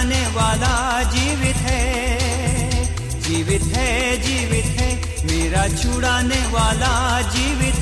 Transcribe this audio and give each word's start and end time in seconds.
छुड़ाने 0.00 0.26
वाला 0.26 1.02
जीवित 1.02 1.56
है। 1.56 3.20
जीवित 3.20 3.62
है 3.62 4.16
जीवित 4.16 4.64
है। 4.64 4.88
मेरा 5.26 5.66
छुड़ाने 5.68 6.40
वाला 6.46 7.20
जीवित 7.20 7.79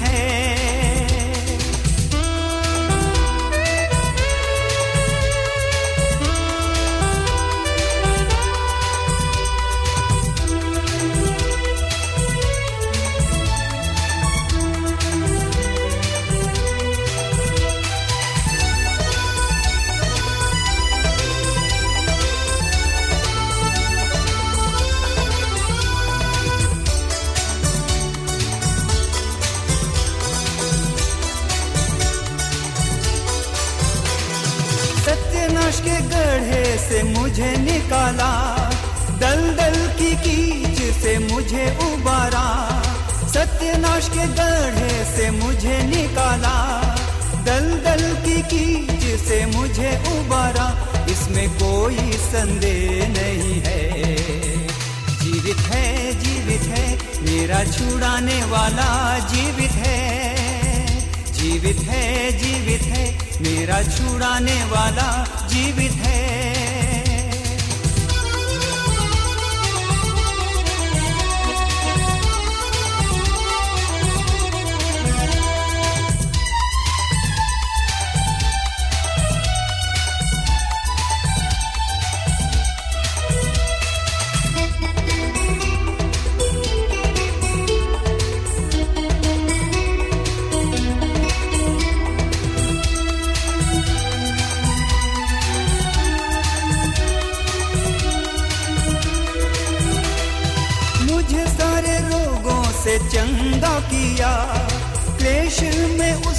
है 55.88 56.12
जीवित 56.12 56.62
है। 56.62 56.86
मेरा 57.22 57.64
छुड़ाने 57.64 58.44
वाला 58.44 59.18
जीवित 59.18 59.70
है। 59.70 60.08
जीवित 61.32 61.80
है 61.80 62.32
जीवित 62.38 62.82
है। 62.82 63.06
मेरा 63.40 63.82
छुड़ाने 63.82 64.64
वाला 64.64 65.10
जीवित 65.48 65.92
है। 65.92 66.57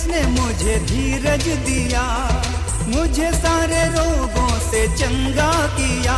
में 0.09 0.23
उसने 0.25 0.41
मुझे 0.41 0.75
धीरज 0.79 1.43
दिया, 1.65 2.03
मुझे 2.87 3.31
सारे 3.31 3.83
रोगों 3.87 4.49
से 4.59 4.87
चंगा 4.97 5.51
किया। 5.77 6.17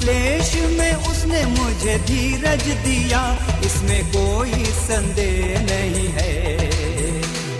क्लेश 0.00 0.54
में 0.78 0.94
उसने 0.94 1.44
मुझे 1.46 1.98
धीरज 2.06 2.64
दिया, 2.84 3.20
इसमें 3.66 4.04
कोई 4.06 4.64
संदेह 4.64 5.60
नहीं 5.60 6.08
है। 6.08 6.32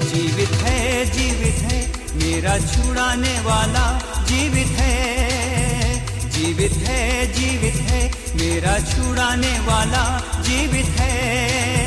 जीवित 0.09 0.53
है 0.63 1.05
जीवित 1.13 1.63
है, 1.63 1.81
मेरा 2.15 2.59
छुड़ाने 2.67 3.39
वाला 3.41 3.87
जीवित 4.25 4.79
है। 4.81 6.31
जीवित 6.31 6.77
है 6.89 7.33
जीवित 7.33 7.77
है, 7.91 8.03
मेरा 8.37 8.79
छुड़ाने 8.87 9.59
वाला 9.61 10.05
जीवित 10.43 11.01
है। 11.01 11.84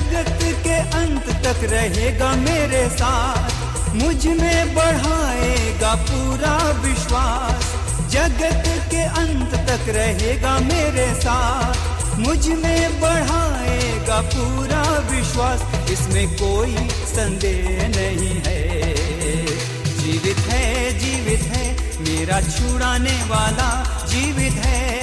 जगत 0.00 0.38
के 0.42 0.74
अंत 0.74 1.26
तक 1.44 1.64
रहेगा 1.64 2.32
मेरे 2.32 2.88
साथ। 2.88 3.94
मुझमें 3.94 4.74
बढ़ाएगा 4.74 5.94
पूरा 5.94 6.56
विश्वास। 6.80 7.64
जगत 8.10 8.64
के 8.90 9.02
अंत 9.02 9.54
तक 9.54 9.88
रहेगा 9.88 10.58
मेरे 10.58 11.14
साथ। 11.14 12.18
मुझमें 12.18 13.00
बढ़ाएगा 13.00 14.20
पूरा 14.20 14.82
विश्वास। 15.10 15.90
इसमें 15.90 16.28
कोई 16.28 16.74
संदेह 16.88 17.88
नहीं 17.88 18.42
है। 18.46 18.94
जीवित 19.98 20.36
है 20.36 20.98
जीवित 20.98 21.42
है, 21.42 21.76
मेरा 22.00 22.40
छुड़ाने 22.40 23.22
वाला 23.26 23.70
जीवित 24.08 24.52
है। 24.52 24.99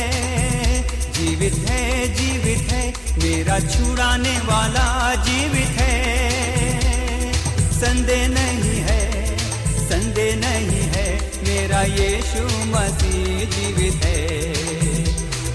जीवित 1.38 1.70
है 1.70 2.14
जीवित 2.16 2.72
है, 2.72 2.94
मेरा 3.18 3.60
छुड़ाने 3.60 4.38
वाला 4.40 4.86
जीवित 5.16 5.76
है। 5.80 7.34
संदेह 7.74 8.28
नहीं 8.28 8.80
है, 8.80 9.38
संदेह 9.80 10.36
नहीं 10.36 10.82
है, 10.96 11.06
मेरा 11.44 11.82
यीशु 11.82 12.44
मसीह 12.72 13.46
जीवित 13.50 14.06
है। 14.06 14.54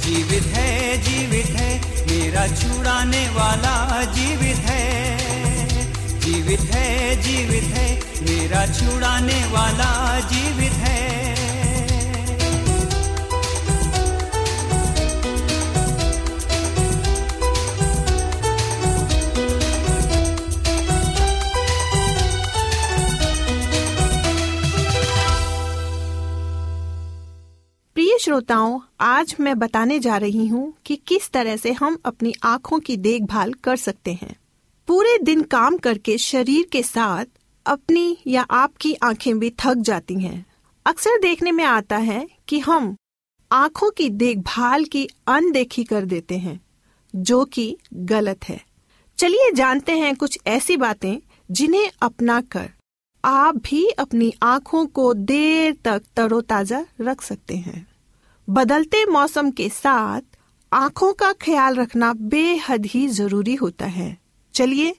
जीवित 0.01 0.47
है 0.55 0.97
जीवित 1.03 1.47
है, 1.47 1.71
मेरा 2.07 2.47
छुड़ाने 2.47 3.29
वाला 3.29 4.05
जीवित 4.05 4.57
है। 4.57 4.87
जीवित 6.21 6.61
है 6.61 7.17
जीवित 7.23 7.65
है, 7.65 8.01
मेरा 8.23 8.67
छुड़ाने 8.67 9.45
वाला 9.47 10.21
जीवित 10.21 10.73
है। 10.73 10.82
श्रोताओं, 28.43 28.81
आज 29.01 29.35
मैं 29.41 29.59
बताने 29.59 29.99
जा 29.99 30.17
रही 30.17 30.47
हूँ 30.47 30.73
कि 30.87 30.97
किस 30.97 31.31
तरह 31.31 31.57
से 31.57 31.73
हम 31.73 31.97
अपनी 32.05 32.33
आँखों 32.43 32.79
की 32.81 32.97
देखभाल 32.97 33.53
कर 33.53 33.77
सकते 33.77 34.13
हैं। 34.13 34.35
पूरे 34.89 35.17
दिन 35.19 35.43
काम 35.43 35.77
करके 35.77 36.17
शरीर 36.19 36.67
के 36.73 36.83
साथ 36.83 37.27
अपनी 37.67 38.17
या 38.27 38.43
आपकी 38.43 38.95
आँखें 38.95 39.39
भी 39.39 39.51
थक 39.59 39.75
जाती 39.75 40.15
हैं। 40.15 40.45
अक्सर 40.87 41.21
देखने 41.21 41.53
में 41.53 41.65
आता 41.65 41.97
है 41.97 42.27
कि 42.49 42.59
हम 42.59 42.97
आँखों 43.53 43.91
की 43.91 44.09
देखभाल 44.09 44.85
की 44.85 45.09
अनदेखी 45.27 45.85
कर 45.85 46.05
देते 46.05 46.39
हैं, 46.39 46.61
जो 47.17 47.45
कि 47.45 47.77
गलत 47.95 48.49
है। 48.49 48.61
चलिए 49.19 49.53
जानते 49.53 49.93
हैं 49.93 50.15
कुछ 50.17 50.39
ऐसी 50.47 50.77
बातें 50.77 51.17
जिन्हें 51.51 51.91
अपना 52.03 52.41
कर 52.41 52.71
आप 53.25 53.57
भी 53.57 53.89
अपनी 53.89 54.33
आँखों 54.43 54.87
को 54.87 55.15
देर 55.15 55.77
तक 55.85 56.03
तरोताजा 56.17 56.85
रख 57.01 57.23
सकते 57.23 57.57
हैं। 57.57 57.92
बदलते 58.49 59.05
मौसम 59.05 59.51
के 59.51 59.69
साथ 59.69 60.21
आँखों 60.73 61.13
का 61.13 61.33
ख्याल 61.33 61.77
रखना 61.77 62.13
बेहद 62.13 62.87
ही 62.87 63.07
ज़रूरी 63.09 63.55
होता 63.55 63.87
है 63.87 64.17
चलिए, 64.55 64.95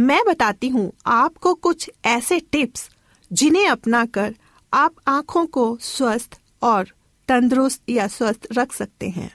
मैं 0.00 0.20
बताती 0.28 0.68
हूँ 0.68 0.92
आपको 1.06 1.54
कुछ 1.54 1.90
ऐसे 2.04 2.40
टिप्स 2.40 2.90
जिन्हें 3.32 3.66
अपनाकर 3.68 4.34
आप 4.72 4.94
आँखों 5.08 5.46
को 5.46 5.76
स्वस्थ 5.80 6.40
और 6.62 6.88
तंदुरुस्त 7.28 7.90
या 7.90 8.06
स्वस्थ 8.06 8.46
रख 8.52 8.72
सकते 8.72 9.08
हैं 9.08 9.30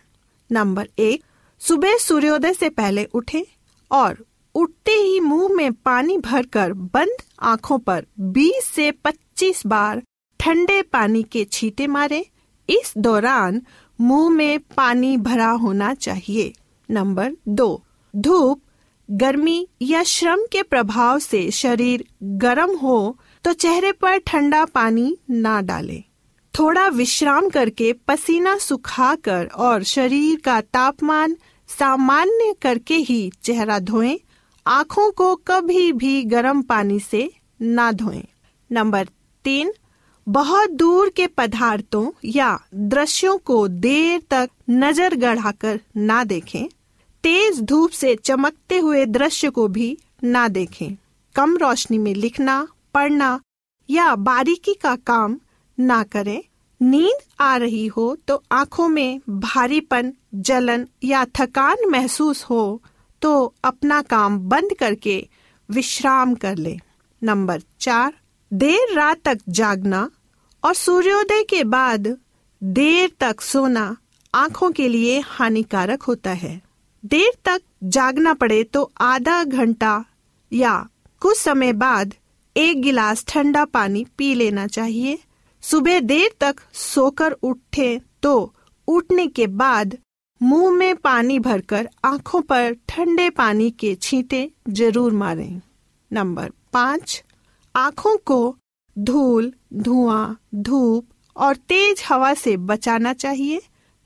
नंबर 0.52 0.90
एक, 1.00 1.24
सुबह 1.60 1.98
सूर्योदय 1.98 2.54
से 2.54 2.70
पहले 2.70 3.04
उठें 3.04 3.44
और 3.92 4.26
उठते 4.56 4.92
ही 4.92 5.20
मुँह 5.20 5.56
में 5.56 5.74
पानी 5.74 6.18
भरकर 6.18 6.74
बंद 6.74 7.18
आँखों 7.40 7.78
पर 7.80 8.06
20 8.20 8.64
से 8.76 8.92
25 9.06 9.66
बार 9.68 10.02
ठंडे 10.40 10.82
पानी 10.82 11.24
के 11.24 11.44
छींटे 11.52 11.88
मारें। 11.88 12.24
इस 12.70 12.94
दौरान 12.98 13.62
मुँह 14.00 14.30
में 14.30 14.60
पानी 14.78 15.16
भरा 15.18 15.50
होना 15.50 15.94
चाहिए 15.94 16.54
नंबर 16.90 17.32
दो, 17.48 17.84
धूप 18.14 18.62
गर्मी 19.10 19.68
या 19.82 20.04
श्रम 20.04 20.46
के 20.52 20.62
प्रभाव 20.64 21.20
से 21.20 21.50
शरीर 21.52 22.04
गर्म 22.24 22.76
हो 22.78 23.18
तो 23.44 23.54
चेहरे 23.54 23.92
पर 23.92 24.18
ठंडा 24.18 24.66
पानी 24.66 25.18
ना 25.30 25.60
डालें। 25.62 26.04
थोड़ा 26.54 26.88
विश्राम 26.88 27.50
करके 27.50 27.92
पसीना 28.08 28.58
सुखाकर 28.58 29.46
और 29.46 29.84
शरीर 29.84 30.40
का 30.40 30.60
तापमान 30.62 31.36
सामान्य 31.70 32.54
करके 32.62 32.96
ही 32.96 33.32
चेहरा 33.44 33.80
धोएँ। 33.80 34.18
आँखों 34.66 35.12
को 35.12 35.36
कभी 35.36 35.92
भी 35.94 36.24
गर्म 36.24 36.62
पानी 36.62 37.00
से 37.00 37.30
ना 37.62 37.92
धोएँ। 37.92 38.24
नंबर 38.72 39.08
तीन 39.46 39.72
बहुत 40.28 40.70
दूर 40.70 41.10
के 41.10 41.26
पदार्थों 41.28 42.10
या 42.26 42.60
दृश्यों 42.74 43.38
को 43.38 43.68
देर 43.68 44.22
तक 44.32 44.50
नज़र 44.70 45.16
गढ़ाकर 45.16 45.80
ना 45.98 46.24
देखें। 46.24 46.68
तेज 47.24 47.62
धूप 47.62 47.92
से 47.92 48.16
चमकते 48.16 48.78
हुए 48.78 49.06
दृश्य 49.06 49.50
को 49.50 49.68
भी 49.68 49.98
ना 50.24 50.48
देखें। 50.48 50.96
कम 51.36 51.56
रोशनी 51.58 51.98
में 51.98 52.14
लिखना, 52.16 52.68
पढ़ना 52.94 53.40
या 53.90 54.16
बारीकी 54.18 54.74
का 54.74 54.96
काम 54.98 55.40
ना 55.78 56.02
करें। 56.06 56.42
नींद 56.82 57.24
आ 57.40 57.56
रही 57.58 57.86
हो 57.88 58.16
तो 58.28 58.42
आँखों 58.52 58.88
में 58.88 59.20
भारीपन, 59.30 60.14
जलन 60.36 60.88
या 61.04 61.26
थकान 61.36 61.90
महसूस 61.90 62.44
हो 62.44 62.82
तो 63.22 63.54
अपना 63.64 64.02
काम 64.04 64.40
बंद 64.50 64.74
करके 64.80 65.18
विश्राम 65.70 66.36
कर 66.36 66.58
ले। 66.58 66.78
नंबर 67.22 67.62
चार, 67.80 68.14
देर 68.52 68.96
रात 68.96 69.22
तक 69.26 69.40
जागना 69.50 70.10
और 70.64 70.74
सूर्योदय 70.74 71.44
के 71.44 71.64
बाद 71.66 72.08
देर 72.62 73.12
तक 73.20 73.42
सोना 73.42 73.96
आँखों 74.34 74.72
के 74.72 74.88
लिए 74.88 75.20
हानिकारक 75.20 76.04
होता 76.04 76.32
है। 76.32 76.62
देर 77.04 77.32
तक 77.46 77.62
जागना 77.86 78.34
पड़े 78.34 78.64
तो 78.64 78.90
आधा 79.02 79.44
घंटा 79.44 80.04
या 80.52 80.74
कुछ 81.22 81.38
समय 81.38 81.74
बाद 81.76 82.14
एक 82.56 82.82
गिलास 82.82 83.24
ठंडा 83.28 83.64
पानी 83.66 84.06
पी 84.18 84.34
लेना 84.36 84.68
चाहिए। 84.68 85.18
सुबह 85.64 86.00
देर 86.02 86.36
तक 86.42 86.60
सोकर 86.74 87.32
उठे 87.32 88.00
तो 88.24 88.54
उठने 88.88 89.28
के 89.28 89.48
बाद 89.48 89.98
मुँह 90.42 90.72
में 90.72 90.96
पानी 90.96 91.40
भरकर 91.40 91.90
आँखों 92.06 92.42
पर 92.42 92.74
ठंडे 92.90 93.30
पानी 93.30 93.70
के 93.72 93.94
छींटे 93.96 94.50
ज़रूर 94.70 95.12
मारें। 95.14 95.62
नंबर 96.12 96.52
पाँच, 96.74 97.24
आँखों 97.76 98.16
को 98.18 98.56
धूल, 98.98 99.52
धुआँ, 99.76 100.38
धूप 100.56 101.08
और 101.36 101.56
तेज 101.56 102.04
हवा 102.08 102.34
से 102.36 102.56
बचाना 102.60 103.14
चाहिए। 103.16 103.62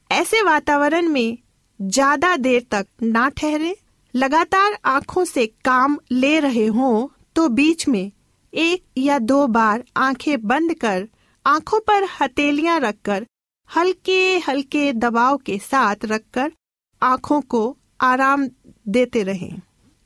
ऐसे 0.10 0.42
वातावरण 0.42 1.08
में 1.10 1.38
ज़्यादा 1.80 2.36
देर 2.38 2.66
तक 2.72 2.88
ना 3.04 3.28
ठहरे। 3.30 3.76
लगातार 4.14 4.78
आँखों 4.86 5.24
से 5.26 5.46
काम 5.66 5.98
ले 6.12 6.40
रहे 6.40 6.66
हों 6.68 7.08
तो 7.36 7.48
बीच 7.50 7.88
में 7.88 8.12
एक 8.54 8.84
या 8.98 9.20
दो 9.20 9.46
बार 9.48 9.84
आँखें 9.98 10.48
बंद 10.48 10.74
कर, 10.74 11.08
आँखों 11.46 11.80
पर 11.80 12.08
हथेलियाँ 12.20 12.80
रखकर 12.80 13.26
हल्के 13.70 14.38
हल्के 14.40 14.92
दबाव 14.94 15.38
के 15.38 15.58
साथ 15.60 16.06
रखकर 16.06 16.52
आँखों 17.02 17.40
को 17.44 17.78
आराम 18.02 18.48
देते 18.88 19.24
रहें। 19.24 19.62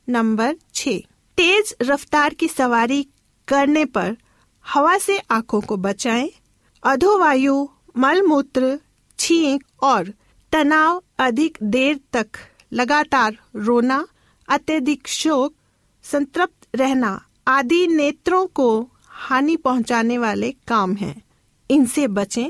नंबर 0.08 0.54
छ 0.74 0.88
तेज 1.38 1.74
रफ्तार 1.82 2.34
की 2.34 2.48
सवारी 2.48 3.02
करने 3.48 3.84
पर 3.86 4.16
हवा 4.66 4.96
से 4.98 5.18
आँखों 5.30 5.60
को 5.60 5.76
बचाएँ 5.76 6.30
अधोवायु 6.82 7.66
मलमूत्र, 7.96 8.78
छींक 9.18 9.62
और 9.82 10.12
तनाव 10.52 11.02
अधिक 11.18 11.58
देर 11.62 12.00
तक 12.12 12.26
लगातार 12.72 13.36
रोना, 13.56 14.06
अत्यधिक 14.48 15.08
शोक, 15.08 15.54
संतृप्त 16.04 16.68
रहना 16.74 17.20
आदि 17.48 17.86
नेत्रों 17.86 18.46
को 18.46 18.68
हानि 19.08 19.56
पहुँचाने 19.56 20.18
वाले 20.18 20.50
काम 20.68 20.94
हैं। 20.94 21.22
इनसे 21.70 22.06
बचें। 22.08 22.48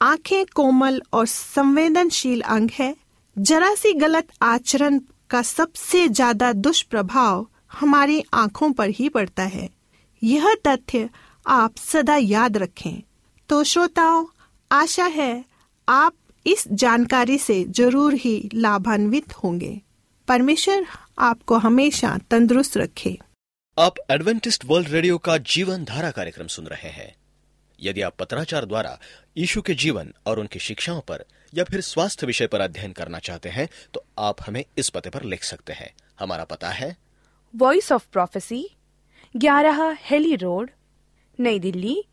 आँखें 0.00 0.44
कोमल 0.54 1.02
और 1.12 1.26
संवेदनशील 1.26 2.40
अंग 2.40 2.70
है। 2.74 2.94
जरा 3.36 3.74
सी 3.74 3.92
गलत 3.92 4.28
आचरण 4.42 5.00
का 5.30 5.42
सबसे 5.42 6.08
ज़्यादा 6.08 6.52
दुष्प्रभाव 6.52 7.46
हमारी 7.72 8.22
आँखों 8.34 8.72
पर 8.72 8.88
ही 8.88 9.08
पड़ता 9.08 9.42
है। 9.42 9.68
यह 10.22 10.54
तथ्य 10.66 11.08
आप 11.46 11.76
सदा 11.76 12.16
याद 12.16 12.56
रखें। 12.56 13.02
तो 13.50 13.62
श्रोताओं 13.64 14.26
आशा 14.70 15.04
है 15.06 15.44
आप 15.88 16.14
इस 16.46 16.66
जानकारी 16.72 17.38
से 17.38 17.62
ज़रूर 17.70 18.14
ही 18.14 18.50
लाभान्वित 18.54 19.32
होंगे। 19.34 19.80
परमेश्वर 20.28 20.86
आपको 21.18 21.56
हमेशा 21.58 22.16
तंदुरुस्त 22.30 22.76
रखे। 22.76 23.18
आप 23.76 23.94
एडवेंटिस्ट 24.10 24.64
वर्ल्ड 24.64 24.88
रेडियो 24.88 25.18
का 25.18 25.36
जीवन 25.48 25.84
धारा 25.84 26.10
कार्यक्रम 26.10 26.46
सुन 26.46 26.66
रहे 26.66 26.90
हैं। 26.90 27.14
यदि 27.78 28.00
आप 28.00 28.16
पत्राचार 28.18 28.64
द्वारा 28.64 28.98
यीशु 29.36 29.62
के 29.62 29.74
जीवन 29.74 30.12
और 30.26 30.40
उनकी 30.40 30.58
शिक्षाओं 30.58 31.00
पर 31.00 31.24
या 31.52 31.64
फिर 31.64 31.80
स्वास्थ्य 31.80 32.26
विषय 32.26 32.46
पर 32.46 32.60
अध्ययन 32.60 32.92
करना 32.92 33.18
चाहते 33.18 33.48
हैं 33.48 33.68
तो 33.94 34.04
आप 34.18 34.42
हमें 34.46 34.64
इस 34.78 34.88
पते 34.88 35.10
पर 35.10 35.24
लिख 35.24 35.44
सकते 35.44 35.72
हैं। 35.72 35.92
हमारा 36.20 36.44
पता 36.44 36.70
है 36.70 36.96
वॉइस 37.54 37.90
ऑफ़ 37.92 38.06
प्रोफेसी 38.12 38.68
ग्यारह 39.34 39.96
हेली 40.00 40.34
रोड 40.36 40.70
नई 41.40 41.58
दिल्ली, 41.58 42.04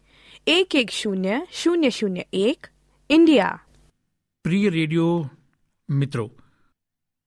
एक 0.48 0.76
एक 0.76 0.92
शून्य 0.92 1.48
शून्य 1.52 1.92
शून्य 1.92 2.26
एक, 2.34 2.68
इंडिया। 3.12 3.60
प्रिय 4.44 4.70
रेडियो 4.70 5.30
मित्रों 5.92 6.28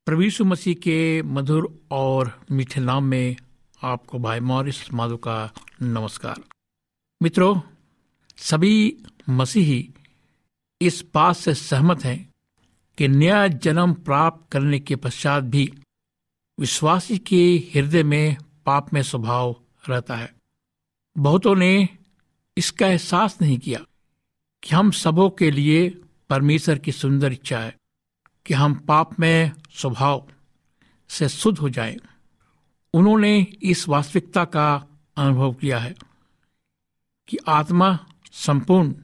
प्रवीषु 0.07 0.45
मसीह 0.45 0.75
के 0.75 1.23
मधुर 1.23 1.87
और 1.91 2.45
मीठे 2.51 2.81
नाम 2.81 3.05
में 3.05 3.37
आपको 3.83 4.19
भाई 4.19 4.41
मॉरिस 4.41 4.93
माधो 4.93 5.17
का 5.17 5.53
नमस्कार। 5.83 6.43
मित्रों, 7.23 7.61
सभी 8.37 8.97
मसीही 9.29 9.95
इस 10.81 11.05
बात 11.15 11.37
से 11.37 11.55
सहमत 11.55 12.05
हैं 12.05 12.31
कि 12.99 13.09
नया 13.09 13.49
जन्म 13.49 13.95
प्राप्त 13.95 14.53
करने 14.53 14.79
के 14.79 14.97
पश्चात 14.97 15.45
भी 15.45 15.73
विश्वासी 16.61 17.19
के 17.19 17.57
हृदय 17.75 18.03
में 18.03 18.37
पाप 18.67 18.95
में 18.95 19.03
स्वभाव 19.03 19.57
रहता 19.89 20.17
है। 20.17 20.40
बहुतों 21.19 21.55
ने 21.57 21.89
इसका 22.57 22.87
एहसास 22.87 23.39
नहीं 23.43 23.59
किया 23.59 23.81
कि 24.63 24.75
हम 24.75 24.91
सबों 24.91 25.31
के 25.31 25.51
लिए 25.51 25.89
परमेश्वर 26.31 26.79
की 26.79 26.93
सुंदर 26.93 27.33
इच्छा 27.33 27.59
है, 27.59 27.77
कि 28.47 28.55
हम 28.55 28.75
पाप 28.75 29.21
में 29.21 29.53
स्वभाव 29.71 30.29
से 31.09 31.29
शुद्ध 31.29 31.59
हो 31.59 31.71
जाएँ। 31.71 31.97
उन्होंने 32.95 33.47
इस 33.63 33.89
वास्तविकता 33.89 34.45
का 34.45 34.87
अनुभव 35.17 35.53
किया 35.55 35.79
है 35.79 35.95
कि 37.29 37.39
आत्मा 37.49 38.07
संपूर्ण 38.33 38.95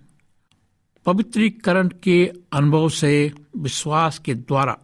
पवित्रीकरण 1.07 1.89
के 1.89 2.33
अनुभव 2.53 2.89
से 2.89 3.33
विश्वास 3.57 4.19
के 4.19 4.35
द्वारा 4.35 4.79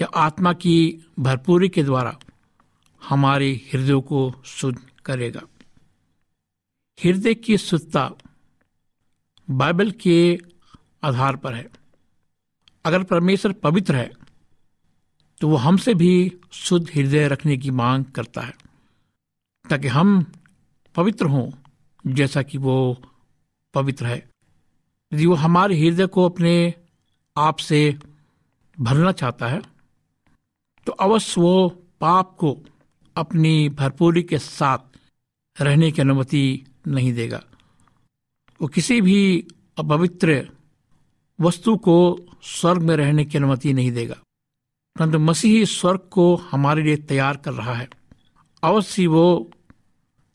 या 0.00 0.06
आत्मा 0.06 0.52
की 0.52 1.04
भरपूरी 1.18 1.68
के 1.68 1.82
द्वारा 1.82 2.18
हमारे 3.02 3.52
हृदय 3.72 4.00
को 4.00 4.42
शुद्ध 4.44 4.78
करेगा 5.04 5.40
हृदय 7.04 7.34
की 7.34 7.56
शुद्धता 7.58 8.10
बाइबल 9.48 9.90
के 10.00 10.38
आधार 11.04 11.36
पर 11.36 11.54
है। 11.54 11.68
अगर 12.84 13.02
परमेश्वर 13.02 13.52
पवित्र 13.52 13.96
है 13.96 14.10
तो 15.40 15.48
वो 15.48 15.56
हमसे 15.56 15.94
भी 15.94 16.12
शुद्ध 16.52 16.88
हृदय 16.94 17.28
रखने 17.28 17.56
की 17.56 17.70
मांग 17.70 18.04
करता 18.06 18.40
है, 18.40 18.52
ताकि 19.64 19.88
हम 19.88 20.24
पवित्र 20.94 21.26
हों, 21.26 21.50
जैसा 22.04 22.42
कि 22.42 22.58
वो 22.58 22.76
पवित्र 23.74 24.06
है। 24.06 24.18
यदि 25.12 25.26
वो 25.26 25.34
हमारे 25.34 25.78
हृदय 25.80 26.06
को 26.06 26.28
अपने 26.28 26.74
आप 27.36 27.56
से 27.56 27.98
भरना 28.76 29.12
चाहता 29.12 29.48
है 29.48 29.60
तो 30.86 30.92
अवश्य 30.92 31.40
वो 31.40 31.68
पाप 32.00 32.36
को 32.38 32.56
अपनी 33.16 33.68
भरपूरी 33.68 34.22
के 34.22 34.38
साथ 34.38 34.98
रहने 35.56 35.90
की 35.92 36.02
अनुमति 36.02 36.44
नहीं 36.86 37.12
देगा। 37.12 37.44
वो 38.60 38.68
किसी 38.68 39.00
भी 39.00 39.46
अपवित्र 39.78 40.50
वस्तु 41.40 41.76
को 41.76 42.18
स्वर्ग 42.42 42.82
में 42.82 42.96
रहने 42.96 43.24
की 43.24 43.38
अनुमति 43.38 43.72
नहीं 43.72 43.92
देगा। 43.92 44.14
परंतु 44.98 45.18
मसीही 45.18 45.66
स्वर्ग 45.66 46.00
को 46.00 46.36
हमारे 46.36 46.82
लिए 46.82 46.96
तैयार 46.96 47.36
कर 47.36 47.52
रहा 47.52 47.74
है। 47.74 47.88
अवश्य 48.62 49.06
वो 49.06 49.50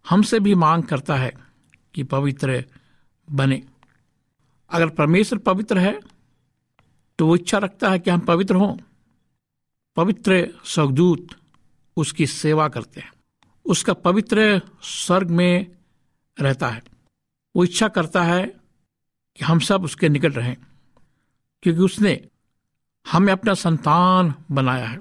हमसे 0.10 0.40
भी 0.40 0.56
मांग 0.56 0.84
करता 0.84 1.16
है 1.16 1.34
कि 1.94 2.04
पवित्र 2.04 2.66
बने। 3.32 3.64
अगर 4.70 4.90
परमेश्वर 4.90 5.40
पवित्र 5.40 5.78
है 5.78 6.00
तो 7.20 7.28
वो 7.28 7.36
इच्छा 7.36 7.58
रखता 7.58 7.92
है 7.92 8.00
कि 8.00 8.10
हम 8.10 8.20
पवित्र 8.20 8.56
हों। 8.56 8.78
पवित्र 9.96 10.54
स्वदूत 10.66 11.28
उसकी 11.98 12.28
सेवा 12.28 12.68
करते 12.68 13.02
हैं। 13.02 13.14
उसका 13.66 13.94
पवित्र 13.94 14.62
स्वर्ग 14.82 15.30
में 15.30 15.77
रहता 16.38 16.70
है। 16.70 16.82
वो 17.56 17.64
इच्छा 17.64 17.88
करता 17.88 18.24
है 18.24 18.46
कि 18.46 19.46
हम 19.46 19.60
सब 19.60 19.84
उसके 19.84 20.10
निकट 20.10 20.36
रहें, 20.38 20.56
क्योंकि 21.64 21.82
उसने 21.82 22.20
हमें 23.06 23.32
अपना 23.34 23.54
संतान 23.54 24.34
बनाया 24.52 24.88
है। 24.88 24.98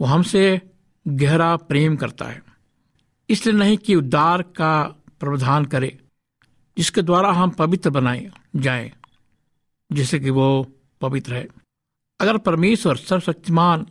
वो 0.00 0.06
हमसे 0.06 0.60
गहरा 1.06 1.54
प्रेम 1.58 1.96
करता 1.96 2.24
है, 2.24 2.42
इसलिए 3.28 3.56
नहीं 3.56 3.76
कि 3.76 3.94
उद्धार 3.94 4.42
का 4.42 4.82
प्रावधान 5.20 5.64
करे, 5.64 5.98
जिसके 6.76 7.02
द्वारा 7.02 7.32
हम 7.32 7.50
पवित्र 7.50 7.90
बनाए 7.90 8.30
जाएँ 8.56 8.90
जैसे 9.90 10.18
कि 10.20 10.30
वो 10.30 10.46
पवित्र 11.00 11.34
है 11.34 11.48
अगर 12.20 12.38
परमेश्वर 12.38 12.96
सर्वशक्तिमान 12.96 13.86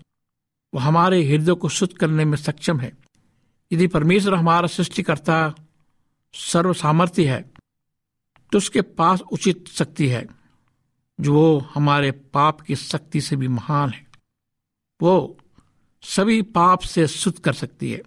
वो 0.74 0.80
हमारे 0.80 1.24
हृदय 1.24 1.54
को 1.54 1.70
शुद्ध 1.70 1.94
करने 1.94 2.26
में 2.26 2.38
सक्षम 2.38 2.80
है, 2.80 2.92
यदि 3.72 3.88
परमेश्वर 3.88 4.36
हमारा 4.36 4.68
सृष्टिकर्ता 4.68 5.54
सर्व 6.34 6.74
सामर्थ्य 6.74 7.28
है 7.28 7.42
तो 8.52 8.58
उसके 8.58 8.82
पास 8.82 9.22
उचित 9.32 9.68
शक्ति 9.70 10.08
है, 10.08 10.26
जो 11.20 11.34
वो 11.34 11.60
हमारे 11.74 12.12
पाप 12.12 12.62
की 12.62 12.76
शक्ति 12.76 13.22
से 13.22 13.36
भी 13.36 13.48
महान 13.50 13.90
है। 13.90 14.06
वो 15.00 15.38
सभी 16.04 16.42
पाप 16.42 16.80
से 16.84 17.08
शुद्ध 17.08 17.38
कर 17.40 17.54
सकती 17.54 17.92
है। 17.92 18.02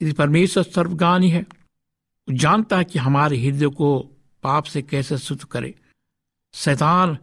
यदि 0.00 0.12
परमेश्वर 0.12 0.62
सर्वगानी 0.64 1.30
है, 1.30 1.40
वो 1.40 2.34
जानता 2.36 2.78
है 2.78 2.84
कि 2.84 2.98
हमारे 2.98 3.38
हृदय 3.38 3.68
को 3.70 3.98
पाप 4.42 4.64
से 4.64 4.82
कैसे 4.82 5.18
शुद्ध 5.18 5.42
करे। 5.44 5.74
शैतान 6.54 7.16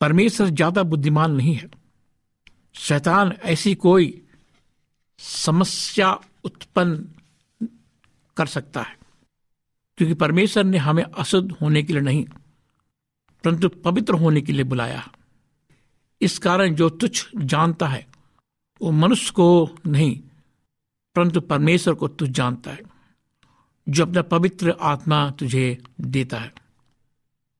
परमेश्वर 0.00 0.48
ज़्यादा 0.48 0.82
बुद्धिमान 0.84 1.32
नहीं 1.32 1.54
है। 1.54 1.70
शैतान 2.78 3.32
ऐसी 3.44 3.74
कोई 3.76 4.12
समस्या 5.20 6.12
उत्पन्न 6.44 7.08
कर 8.36 8.46
सकता 8.46 8.82
है। 8.82 8.98
क्योंकि 9.98 10.14
परमेश्वर 10.14 10.64
ने 10.64 10.78
हमें 10.78 11.02
अशुद्ध 11.02 11.52
होने 11.52 11.82
के 11.82 11.92
लिए 11.92 12.02
नहीं, 12.02 12.24
परंतु 13.44 13.68
पवित्र 13.68 14.14
होने 14.14 14.40
के 14.40 14.52
लिए 14.52 14.64
बुलाया। 14.64 15.12
इस 16.20 16.38
कारण 16.38 16.74
जो 16.74 16.88
तुच्छ 16.90 17.26
जानता 17.36 17.88
है, 17.88 18.06
वो 18.82 18.90
मनुष्य 18.90 19.32
को 19.32 19.70
नहीं, 19.86 20.20
परंतु 21.16 21.40
परमेश्वर 21.40 21.94
को 21.94 22.08
तुझ 22.08 22.30
जानता 22.30 22.70
है, 22.70 22.80
जो 23.88 24.06
अपना 24.06 24.22
पवित्र 24.22 24.76
आत्मा 24.80 25.30
तुझे 25.30 25.82
देता 26.00 26.38
है। 26.38 26.52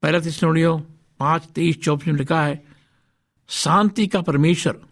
पहला 0.03 0.21
तिस्नोड़ियों 0.21 0.81
पाँच, 1.19 1.45
तेईस, 1.45 1.83
चौबीस 1.83 2.09
में 2.09 2.15
लिखा 2.15 2.43
है, 2.43 2.65
शांति 3.49 4.07
का 4.07 4.23
परमेश्वर 4.23 4.87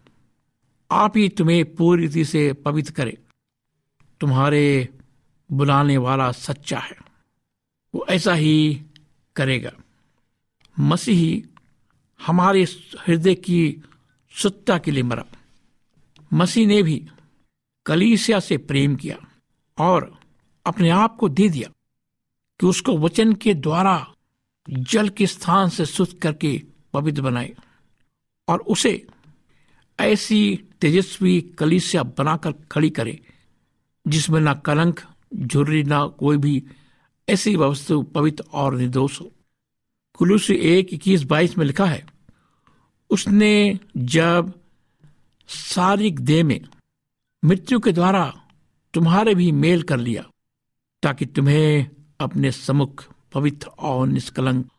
आप 0.91 1.17
ही 1.17 1.29
तुम्हें 1.29 1.75
पूरी 1.75 2.07
रीति 2.07 2.25
से 2.25 2.53
पवित्र 2.53 2.91
करे। 2.91 3.17
तुम्हारे 4.19 4.89
बुलाने 5.51 5.97
वाला 5.97 6.31
सच्चा 6.31 6.79
है। 6.79 6.97
वो 7.95 8.05
ऐसा 8.09 8.33
ही 8.33 8.81
करेगा। 9.35 9.71
मसीही 10.79 11.45
हमारे 12.27 12.63
हृदय 13.07 13.35
की 13.35 13.83
सुत्ता 14.31 14.77
के 14.77 14.91
लिए 14.91 15.03
मरा। 15.03 15.25
मसीह 16.33 16.67
ने 16.67 16.83
भी 16.83 17.09
कलीसिया 17.85 18.39
से 18.39 18.57
प्रेम 18.57 18.95
किया 18.95 19.17
और 19.77 20.19
अपने 20.65 20.89
आप 20.89 21.17
को 21.17 21.29
दे 21.29 21.49
दिया 21.49 21.69
कि 22.59 22.67
उसको 22.67 22.97
वचन 22.97 23.33
के 23.33 23.53
द्वारा 23.53 24.13
जल 24.69 25.09
के 25.09 25.27
स्थान 25.27 25.69
से 25.69 25.85
शुद्ध 25.85 26.13
करके 26.13 26.63
पवित्र 26.93 27.21
बनाए 27.21 27.55
और 28.47 28.59
उसे 28.59 29.07
ऐसी 29.99 30.63
तेजस्वी 30.81 31.41
कलिसिया 31.41 32.03
बनाकर 32.03 32.51
खड़ी 32.51 32.89
करे 32.89 33.19
जिसमें 34.07 34.39
ना 34.39 34.53
कलंक 34.53 34.99
झुर्री 35.31 35.83
ना 35.83 36.05
कोई 36.19 36.37
भी 36.37 36.63
ऐसी 37.27 37.55
वस्तु 37.55 38.01
पवित्र 38.03 38.43
और 38.53 38.75
निर्दोष 38.75 39.19
हो। 39.21 39.31
कुलूसी 40.17 40.53
एक 40.53 40.93
इक्कीस 40.93 41.23
बाईस 41.23 41.57
में 41.57 41.65
लिखा 41.65 41.85
है, 41.85 42.05
उसने 43.09 43.79
जब 43.97 44.53
शारीरिक 45.49 46.19
देह 46.19 46.43
में 46.43 46.61
मृत्यु 47.43 47.79
के 47.79 47.91
द्वारा 47.91 48.25
तुम्हारे 48.93 49.35
भी 49.35 49.51
मेल 49.51 49.83
कर 49.83 49.97
लिया, 49.97 50.25
ताकि 51.03 51.25
तुम्हें 51.25 51.89
अपने 52.19 52.51
समुख 52.51 53.05
पवित्र 53.33 53.67
और 53.67 54.07
निष्कलंक 54.07 54.69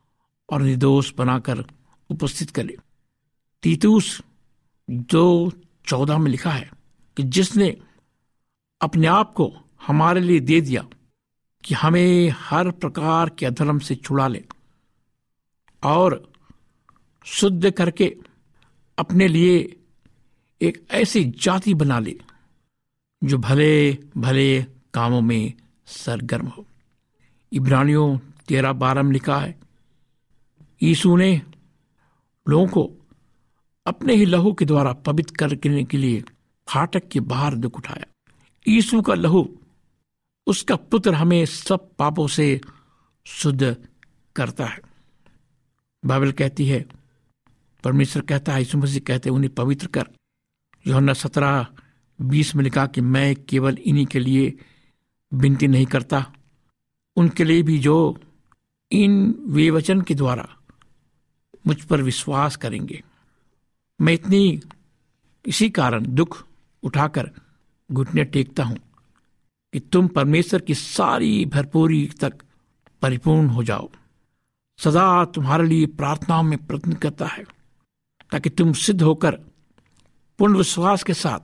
और 0.48 0.62
निर्दोष 0.62 1.12
बनाकर 1.14 1.64
उपस्थित 2.10 2.50
करे 2.50 2.76
तीतूस 3.62 4.20
दो 4.88 5.52
चौदह 5.86 6.18
में 6.18 6.30
लिखा 6.30 6.50
है 6.50 6.70
कि 7.16 7.22
जिसने 7.22 7.76
अपने 8.80 9.06
आप 9.06 9.32
को 9.32 9.52
हमारे 9.80 10.20
लिए 10.20 10.40
दे 10.40 10.60
दिया 10.60 10.86
कि 11.64 11.74
हमें 11.74 12.32
हर 12.38 12.70
प्रकार 12.70 13.28
के 13.28 13.46
अधर्म 13.46 13.78
से 13.78 13.94
छुड़ा 13.94 14.28
ले 14.28 14.44
और 15.82 16.32
शुद्ध 17.24 17.70
करके 17.70 18.16
अपने 18.98 19.28
लिए 19.28 19.76
एक 20.60 20.86
ऐसी 20.90 21.24
जाति 21.24 21.74
बना 21.74 21.98
ले 21.98 22.18
जो 23.24 23.38
भले 23.38 23.92
भले 24.16 24.62
कामों 24.94 25.20
में 25.20 25.52
सरगर्म 25.86 26.46
हो। 26.46 26.66
इब्रानियों 27.52 28.18
तेरह 28.48 28.72
बारह 28.72 29.02
में 29.02 29.12
लिखा 29.12 29.38
है, 29.38 29.58
यीशु 30.82 31.16
ने 31.16 31.42
लोगों 32.46 32.66
को 32.66 32.90
अपने 33.86 34.14
ही 34.14 34.24
लहू 34.24 34.52
के 34.52 34.64
द्वारा 34.64 34.92
पवित्र 34.92 35.46
करने 35.46 35.84
के 35.84 35.96
लिए 35.96 36.22
फाटक 36.68 37.08
के 37.08 37.20
बाहर 37.20 37.54
दुख 37.54 37.76
उठाया। 37.76 38.06
यीशु 38.68 39.02
का 39.02 39.14
लहू 39.14 39.42
उसका 40.46 40.76
पुत्र 40.76 41.14
हमें 41.14 41.46
सब 41.46 41.90
पापों 41.98 42.26
से 42.28 42.60
शुद्ध 43.24 43.76
करता 44.36 44.66
है। 44.66 44.80
बाइबल 46.04 46.32
कहती 46.32 46.66
है, 46.66 46.86
परमेश्वर 47.84 48.22
कहता 48.22 48.52
है 48.52 48.76
मसीह 48.76 49.00
कहते 49.00 49.28
हैं, 49.28 49.36
उन्हें 49.36 49.54
पवित्र 49.54 49.86
कर। 49.86 50.08
योहन्ना 50.86 51.12
सत्रह, 51.12 51.66
बीस 52.20 52.56
में 52.56 52.64
लिखा 52.64 52.86
कि 52.86 53.00
मैं 53.00 53.36
केवल 53.36 53.74
इन्हीं 53.74 54.06
के 54.06 54.18
लिए 54.18 54.58
विनती 55.34 55.68
नहीं 55.68 55.86
करता। 55.86 56.32
उनके 57.16 57.44
लिए 57.44 57.62
भी 57.62 57.78
जो 57.78 58.18
इन 58.92 59.34
विवचन 59.46 60.00
के 60.00 60.14
द्वारा 60.14 60.56
मुझ 61.66 61.84
पर 61.84 62.02
विश्वास 62.02 62.56
करेंगे। 62.56 63.02
मैं 64.00 64.12
इतनी, 64.12 64.60
इसी 65.46 65.70
कारण 65.70 66.06
दुख 66.06 66.44
उठाकर 66.82 67.30
घुटने 67.92 68.24
टेकता 68.24 68.64
हूँ। 68.64 68.76
कि 69.72 69.80
तुम 69.80 70.08
परमेश्वर 70.08 70.60
की 70.60 70.74
सारी 70.74 71.44
भरपूरी 71.44 72.06
तक 72.20 72.42
परिपूर्ण 73.02 73.48
हो 73.48 73.64
जाओ। 73.64 73.90
सदा 74.78 75.24
तुम्हारे 75.24 75.66
लिए 75.66 75.86
प्रार्थनाओं 75.86 76.42
में 76.42 76.66
प्रयत्न 76.66 76.92
करता 76.92 77.26
है, 77.26 77.44
ताकि 78.30 78.50
तुम 78.50 78.72
सिद्ध 78.72 79.02
होकर 79.02 79.30
पूर्ण 80.38 80.56
विश्वास 80.56 81.02
के 81.02 81.14
साथ 81.14 81.40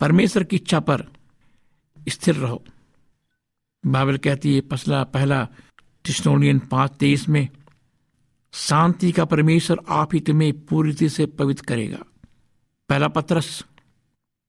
परमेश्वर 0.00 0.44
की 0.44 0.56
इच्छा 0.56 0.80
पर 0.80 1.04
स्थिर 2.08 2.34
रहो। 2.34 2.62
बाइबल 3.86 4.16
कहती 4.16 4.54
है, 4.54 4.60
पसला 4.60 5.04
पहला 5.04 5.48
टिस्नोनियन 6.04 6.58
पाँच 6.58 6.90
तेईस 6.90 7.28
में, 7.28 7.48
शांति 8.52 9.12
का 9.12 9.24
परमेश्वर 9.24 9.80
आप 9.88 10.14
ही 10.14 10.20
तुम्हें 10.20 10.52
पूरी 10.66 11.08
से 11.08 11.26
पवित्र 11.26 11.64
करेगा। 11.64 11.98
पहला 12.88 13.08
पत्रस 13.08 13.64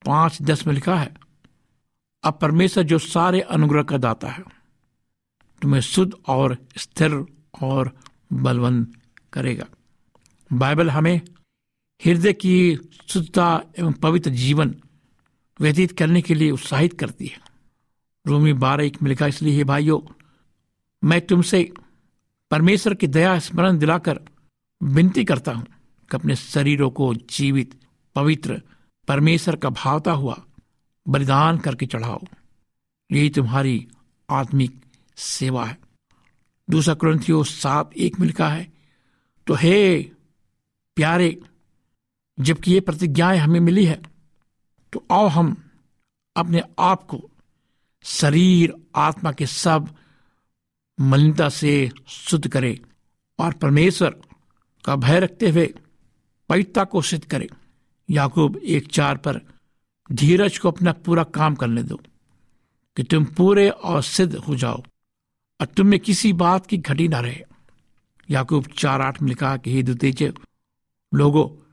पाँच 0.06 0.42
दस 0.42 0.66
में 0.66 0.74
लिखा 0.74 0.96
है 0.96 1.27
अब 2.24 2.38
परमेश्वर 2.42 2.84
जो 2.84 2.98
सारे 2.98 3.40
अनुग्रह 3.40 3.82
का 3.82 3.96
दाता 3.96 4.28
है, 4.28 4.44
तुम्हें 5.62 5.80
शुद्ध 5.80 6.12
और 6.26 6.56
स्थिर 6.76 7.26
और 7.62 7.98
बलवंत 8.32 8.92
करेगा। 9.32 9.66
बाइबल 10.52 10.90
हमें 10.90 11.20
हृदय 12.04 12.32
की 12.32 12.78
शुद्धता 13.08 13.62
एवं 13.78 13.92
पवित्र 13.92 14.30
जीवन 14.30 14.74
व्यतीत 15.60 15.98
करने 15.98 16.22
के 16.22 16.34
लिए 16.34 16.50
उत्साहित 16.50 16.98
करती 17.00 17.26
है। 17.26 17.40
रोमी 18.26 18.52
बारह 18.52 18.84
एक 18.84 19.02
में 19.02 19.16
इसलिए 19.28 19.64
भाइयों, 19.64 20.00
मैं 21.04 21.26
तुमसे 21.26 21.72
परमेश्वर 22.50 22.94
की 22.94 23.06
दया 23.06 23.38
स्मरण 23.38 23.78
दिलाकर 23.78 24.20
विनती 24.82 25.24
करता 25.24 25.52
हूँ 25.52 25.64
कि 26.10 26.16
अपने 26.16 26.36
शरीरों 26.36 26.90
को 26.90 27.14
जीवित, 27.14 27.80
पवित्र, 28.16 28.62
परमेश्वर 29.08 29.56
का 29.56 29.70
भावता 29.70 30.12
हुआ 30.12 30.42
बलिदान 31.08 31.58
करके 31.58 31.86
चढ़ाओ। 31.86 32.20
यही 33.10 33.30
तुम्हारी 33.30 33.86
आत्मिक 34.30 34.80
सेवा 35.16 35.64
है। 35.66 35.78
दूसरा 36.68 36.94
क्रंथियो 36.94 37.42
सात 37.44 37.90
एक 37.96 38.18
में 38.20 38.32
है। 38.40 38.72
तो 39.46 39.54
हे 39.54 40.02
प्यारे, 40.96 41.38
जबकि 42.38 42.72
ये 42.72 42.80
प्रतिज्ञाएँ 42.80 43.38
हमें 43.38 43.60
मिली 43.60 43.84
है 43.84 44.00
तो 44.92 45.04
आओ 45.10 45.26
हम 45.28 45.56
अपने 46.36 46.62
आप 46.78 47.02
को 47.02 47.30
शरीर, 48.04 48.74
आत्मा 48.96 49.32
के 49.32 49.46
सब 49.46 49.88
मलिनता 51.00 51.48
से 51.48 51.90
शुद्ध 52.08 52.48
करें 52.48 52.78
और 53.38 53.52
परमेश्वर 53.52 54.10
का 54.84 54.96
भय 54.96 55.20
रखते 55.20 55.50
हुए 55.50 55.66
पवित्रता 56.48 56.84
को 56.84 57.02
सिद्ध 57.02 57.24
करें। 57.24 57.46
याकूब 58.08 58.56
एक 58.56 58.88
चार 58.88 59.16
पर 59.16 59.40
धीरज 60.12 60.58
को 60.58 60.68
अपना 60.68 60.92
पूरा 60.92 61.24
काम 61.24 61.54
करने 61.54 61.82
दो, 61.82 62.00
कि 62.96 63.02
तुम 63.02 63.24
पूरे 63.24 63.70
और 63.70 64.02
सिद्ध 64.02 64.36
हो 64.36 64.56
जाओ, 64.56 64.82
और 65.60 65.66
तुम 65.66 65.86
में 65.86 66.00
किसी 66.00 66.32
बात 66.32 66.66
की 66.66 66.78
घटी 66.78 67.08
ना 67.08 67.20
रहे। 67.20 67.44
याकूब 68.30 68.66
चार 68.66 69.00
आठ 69.00 69.22
में 69.22 69.28
लिखा 69.28 69.56
कि, 69.56 69.72
हे 69.72 69.82
दुतेज 69.82 70.34
लोगो, 71.14 71.66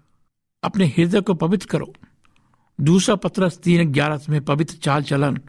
अपने 0.63 0.85
हृदय 0.85 1.21
को 1.21 1.33
पवित्र 1.33 1.67
करो। 1.67 1.93
दूसरा 2.81 3.15
पत्र 3.15 3.49
तीन 3.49 3.91
ग्यारह 3.91 4.19
में, 4.29 4.45
पवित्र 4.45 4.75
चाल 4.75 5.03
चलन, 5.03 5.39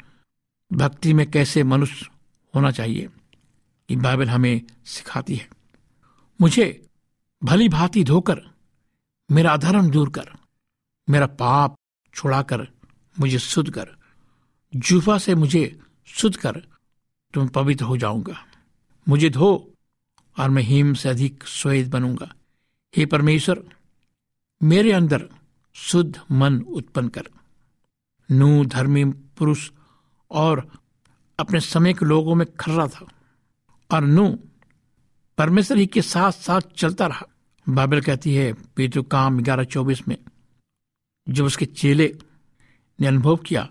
भक्ति 0.72 1.14
में 1.14 1.30
कैसे 1.30 1.62
मनुष्य 1.62 2.06
होना 2.54 2.70
चाहिए? 2.70 3.08
ये 3.90 3.96
बाइबल 3.96 4.28
हमें 4.28 4.62
सिखाती 4.84 5.36
है। 5.36 5.48
मुझे 6.40 6.86
भली 7.44 7.68
भांति 7.68 8.04
धोकर, 8.04 8.40
मेरा 9.30 9.52
अधर्म 9.52 9.90
दूर 9.90 10.10
कर, 10.10 10.30
मेरा 11.10 11.26
पाप 11.26 11.76
छुड़ाकर 12.14 12.68
मुझे 13.20 13.38
शुद्ध 13.38 13.70
कर। 13.70 13.88
जूफा 14.76 15.18
से 15.18 15.34
मुझे 15.34 15.78
शुद्ध 16.06 16.36
कर। 16.36 16.62
तो 17.34 17.40
मैं 17.40 17.48
पवित्र 17.48 17.84
हो 17.84 17.96
जाऊँगा। 17.96 18.44
मुझे 19.08 19.30
धो 19.30 19.72
और 20.36 20.50
मैं 20.50 20.62
हिम 20.62 20.94
से 20.94 21.08
अधिक 21.08 21.44
स्वेद 21.46 21.90
बनूँगा। 21.90 22.34
हे 22.94 23.06
परमेश्वर, 23.06 23.62
मेरे 24.62 24.92
अंदर 24.92 25.28
शुद्ध 25.74 26.20
मन 26.32 26.60
उत्पन्न 26.60 27.08
कर। 27.08 27.28
नू 28.30 28.64
धर्मी 28.64 29.04
पुरुष 29.04 29.70
और 30.30 30.70
अपने 31.38 31.60
समय 31.60 31.94
के 31.94 32.06
लोगों 32.06 32.34
में 32.34 32.46
खर्रा 32.52 32.86
था 32.88 33.06
और 33.90 34.02
नू 34.02 34.28
परमेश्वर 35.38 35.78
ही 35.78 35.86
के 35.86 36.02
साथ 36.02 36.32
साथ 36.32 36.60
चलता 36.76 37.06
रहा। 37.06 37.26
बाइबल 37.66 38.00
कहती 38.00 38.34
है 38.34 38.52
पेटू 38.52 39.02
काम 39.02 39.40
ग्यारह 39.42 39.64
चौबीस 39.64 40.06
में, 40.08 40.16
जब 41.28 41.44
उसके 41.44 41.66
चेले 41.66 42.14
ने 43.00 43.06
अनुभव 43.06 43.36
किया। 43.36 43.68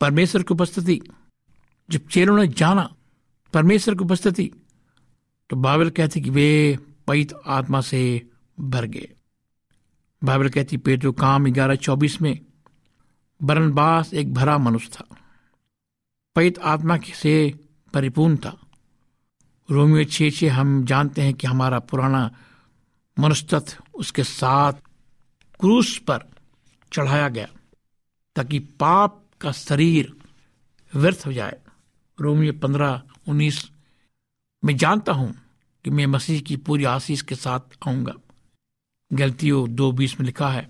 परमेश्वर 0.00 0.42
की 0.42 0.54
उपस्थिति। 0.54 1.00
जब 1.90 2.06
चेलों 2.08 2.36
ने 2.36 2.48
जाना, 2.48 2.94
परमेश्वर 3.52 3.94
की 3.94 4.04
उपस्थिति 4.04 4.50
तो 5.50 5.56
बाइबल 5.56 5.90
कहती 5.90 6.20
कि 6.20 6.30
वे 6.30 6.78
पवित्र 7.06 7.36
आत्मा 7.46 7.80
से 7.80 8.30
भर 8.60 8.84
गए। 8.84 9.08
बाइबल 10.24 10.48
कहती 10.48 10.76
पेटू 10.76 11.12
काम 11.12 11.44
ग्यारह 11.44 11.74
चौबीस 11.74 12.22
में, 12.22 12.38
बरनबास 13.42 14.14
एक 14.14 14.34
भरा 14.34 14.58
मनुष्य 14.58 14.90
था। 14.92 15.16
पवित्र 16.36 16.60
आत्मा 16.60 16.98
से 17.14 17.54
परिपूर्ण 17.94 18.36
था। 18.36 18.58
रोमियो 19.70 20.04
छे 20.04 20.30
छे 20.30 20.48
हम 20.48 20.84
जानते 20.84 21.22
हैं 21.22 21.34
कि 21.34 21.46
हमारा 21.46 21.78
पुराना 21.78 22.30
मनुष्यत्व 23.18 23.84
उसके 23.94 24.24
साथ 24.24 24.72
क्रूस 25.60 25.98
पर 25.98 26.30
चढ़ाया 26.92 27.28
गया। 27.28 27.48
ताकि 28.36 28.58
पाप 28.58 29.24
का 29.40 29.52
शरीर 29.52 30.16
व्यर्थ 30.94 31.22
हो 31.26 31.32
जाए। 31.32 31.60
रोमियो 32.18 32.52
पंद्रह, 32.52 33.02
उन्नीस। 33.28 33.70
मैं 34.64 34.76
जानता 34.76 35.12
हूँ 35.12 35.34
कि 35.84 35.90
मैं 35.90 36.06
मसीह 36.06 36.40
की 36.40 36.56
पूरी 36.56 36.84
आशीष 36.84 37.22
के 37.22 37.34
साथ 37.34 37.60
आऊँगा। 37.88 38.14
गलतियों 39.12 39.74
दो 39.74 39.92
बीस 39.92 40.20
में 40.20 40.26
लिखा 40.26 40.50
है 40.50 40.68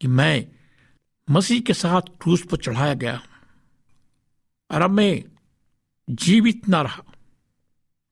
कि 0.00 0.06
मैं 0.08 0.46
मसीह 1.30 1.60
के 1.60 1.74
साथ 1.74 2.00
क्रूस 2.22 2.46
पर 2.46 2.56
चढ़ाया 2.56 2.94
गया 2.94 3.22
और 4.70 4.82
अब 4.82 4.90
मैं 4.90 5.24
जीवित 6.10 6.68
ना 6.68 6.82
रहा। 6.82 7.02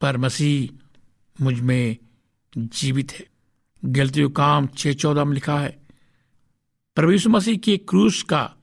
पर 0.00 0.16
मसीह 0.16 1.44
मुझमें 1.44 1.96
जीवित 2.58 3.12
है। 3.12 3.26
गलतियों 3.84 4.30
काम 4.30 4.66
छह 4.66 4.92
चौदह 4.92 5.24
में 5.24 5.34
लिखा 5.34 5.60
है, 5.60 5.80
प्रभु 6.96 7.28
मसीह 7.28 7.56
के 7.56 7.76
क्रूस 7.76 8.22
का 8.22 8.54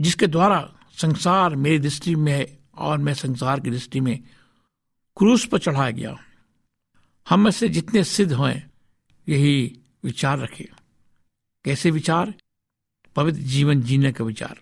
जिसके 0.00 0.26
द्वारा 0.26 0.74
संसार 0.92 1.56
मेरी 1.56 1.78
दृष्टि 1.78 2.14
में 2.14 2.32
है 2.32 2.58
और 2.74 2.98
मैं 2.98 3.14
संसार 3.14 3.60
की 3.60 3.70
दृष्टि 3.70 4.00
में 4.00 4.22
क्रूस 5.16 5.46
पर 5.46 5.58
चढ़ाया 5.58 5.90
गया। 5.90 6.16
हम 7.28 7.40
में 7.40 7.50
से 7.50 7.68
जितने 7.68 8.04
सिद्ध 8.04 8.32
हुए 8.32 8.62
यही 9.28 9.80
विचार 10.04 10.38
रखे। 10.38 10.70
कैसे 11.64 11.90
विचार? 11.90 12.34
पवित्र 13.16 13.40
जीवन 13.40 13.82
जीने 13.82 14.12
का 14.12 14.24
विचार। 14.24 14.60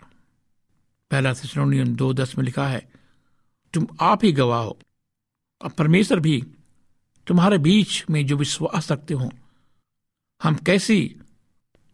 पहला 1.11 1.35
थिसरोनियन 1.35 1.97
दो 1.97 2.15
दस 2.15 2.39
में 2.39 2.45
लिखा 2.45 2.69
है, 2.69 2.93
तुम 3.75 3.87
आप 4.01 4.25
ही 4.25 4.33
गवाह 4.33 4.63
हो। 4.63 4.79
और 5.63 5.71
परमेश्वर 5.71 6.21
भी 6.21 6.47
तुम्हारे 7.27 7.59
बीच 7.59 8.05
में 8.11 8.27
जो 8.27 8.37
विश्वास 8.37 8.93
रखते 8.93 9.15
हो, 9.15 9.33
हम 10.43 10.55
कैसी 10.55 11.17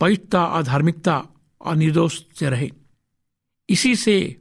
पवित्रता 0.00 0.42
आधार्मिकता 0.42 1.26
और 1.60 1.76
निर्दोष 1.76 2.22
से 2.36 2.50
रहे। 2.50 2.70
इसी 3.68 3.96
से 3.96 4.36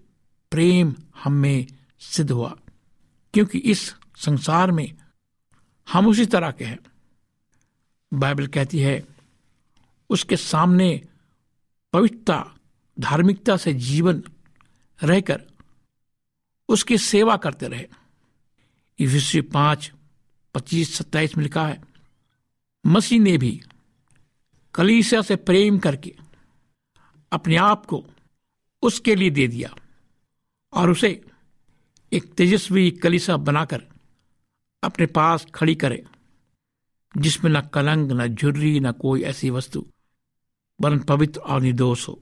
प्रेम 0.51 0.95
हम 1.23 1.33
में 1.33 1.67
सिद्ध 1.99 2.31
हुआ, 2.31 2.57
क्योंकि 3.33 3.57
इस 3.57 3.95
संसार 4.17 4.71
में 4.71 4.93
हम 5.91 6.07
उसी 6.07 6.25
तरह 6.25 6.51
के 6.51 6.65
हैं। 6.65 6.79
बाइबल 8.13 8.47
कहती 8.47 8.79
है, 8.79 9.07
उसके 10.09 10.37
सामने 10.37 11.07
पवित्रता, 11.93 12.55
धार्मिकता 12.99 13.57
से 13.57 13.73
जीवन 13.73 14.23
रहकर 15.03 15.43
उसकी 16.69 16.97
सेवा 16.97 17.37
करते 17.37 17.67
रहे। 17.67 17.87
इफिसी 18.99 19.41
पाँच, 19.41 19.91
पच्चीस, 20.53 20.95
सत्ताईस 20.95 21.37
में 21.37 21.43
लिखा 21.43 21.67
है, 21.67 21.81
मसीह 22.85 23.19
ने 23.19 23.37
भी 23.37 23.61
कलीसिया 24.73 25.21
से 25.21 25.35
प्रेम 25.35 25.79
करके 25.79 26.15
अपने 27.31 27.55
आप 27.55 27.85
को 27.85 28.05
उसके 28.83 29.15
लिए 29.15 29.29
दे 29.29 29.47
दिया 29.47 29.75
और 30.73 30.89
उसे 30.89 31.25
एक 32.13 32.33
तेजस्वी 32.33 32.91
कलिसा 32.91 33.37
बनाकर 33.37 33.83
अपने 34.83 35.05
पास 35.05 35.45
खड़ी 35.55 35.75
करे, 35.75 36.05
जिसमें 37.17 37.51
न 37.51 37.61
कलंक, 37.61 38.11
न 38.11 38.27
झुर्री, 38.27 38.79
न 38.79 38.91
कोई 38.91 39.21
ऐसी 39.21 39.49
वस्तु, 39.49 39.85
वरन 40.81 40.99
पवित्र 40.99 41.39
और 41.39 41.61
निर्दोष 41.61 42.07
हो, 42.07 42.21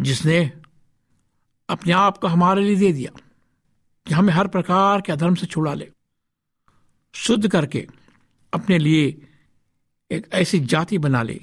जिसने 0.00 0.52
अपने 1.68 1.92
आप 1.92 2.18
को 2.18 2.26
हमारे 2.26 2.62
लिए 2.62 2.76
दे 2.76 2.92
दिया, 2.92 3.20
कि 4.06 4.14
हमें 4.14 4.32
हर 4.34 4.48
प्रकार 4.48 5.00
के 5.00 5.12
अधर्म 5.12 5.34
से 5.34 5.46
छुड़ा 5.46 5.74
ले। 5.74 5.90
शुद्ध 7.14 7.48
करके 7.48 7.86
अपने 8.54 8.78
लिए 8.78 9.28
एक 10.10 10.28
ऐसी 10.32 10.60
जाति 10.60 10.98
बना 10.98 11.22
ले, 11.22 11.40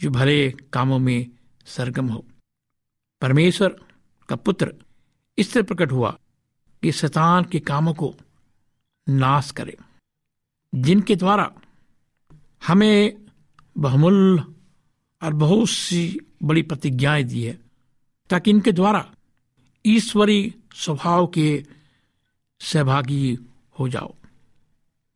जो 0.00 0.10
भले 0.10 0.50
कामों 0.50 0.98
में 0.98 1.30
सरगम 1.66 2.08
हो। 2.08 2.24
परमेश्वर 3.24 3.80
का 4.28 4.36
पुत्र 4.36 4.74
इस 5.38 5.52
तरह 5.52 5.62
प्रकट 5.62 5.92
हुआ 5.92 6.18
कि 6.82 6.92
शैतान 6.92 7.44
के 7.44 7.60
कामों 7.60 7.94
को 7.94 8.14
नाश 9.08 9.50
करे, 9.50 9.76
जिनके 10.74 11.16
द्वारा 11.16 11.54
हमें 12.66 13.24
बहुमूल्य 13.78 14.44
और 15.22 15.34
बहुत 15.34 15.68
सी 15.68 16.20
बड़ी 16.42 16.62
प्रतिज्ञाएँ 16.62 17.24
दी 17.24 17.42
है, 17.42 17.58
ताकि 18.30 18.50
इनके 18.50 18.72
द्वारा 18.72 19.14
ईश्वरी 19.86 20.54
स्वभाव 20.74 21.26
के 21.26 21.64
सहभागी 22.60 23.38
हो 23.78 23.88
जाओ। 23.88 24.14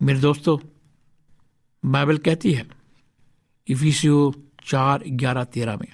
मेरे 0.02 0.20
दोस्तों, 0.20 0.58
बाइबल 1.84 2.18
कहती 2.18 2.52
है, 2.52 2.68
इफिसियो 3.68 4.34
चार 4.64 5.04
ग्यारह 5.08 5.44
तेरह 5.44 5.76
में, 5.76 5.92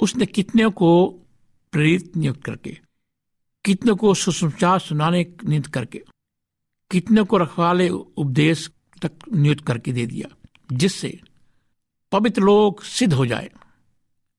उसने 0.00 0.26
कितने 0.26 0.68
को 0.70 1.19
प्रेरित 1.72 2.16
नियुक्त 2.16 2.44
करके, 2.44 2.78
कितने 3.64 3.92
को 3.92 4.14
सुसमाचार 4.14 4.78
सुनाने 4.78 5.26
नियुक्त 5.44 5.70
करके, 5.72 6.02
कितने 6.90 7.22
को 7.22 7.36
रखवाले 7.36 7.88
उपदेश 7.88 8.70
तक 9.02 9.12
नियुक्त 9.32 9.64
करके 9.66 9.92
दे 9.92 10.06
दिया, 10.06 10.28
जिससे 10.72 11.20
पवित्र 12.12 12.42
लोग 12.42 12.82
सिद्ध 12.82 13.12
हो 13.12 13.26
जाए 13.26 13.50